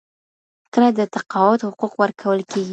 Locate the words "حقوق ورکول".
1.69-2.39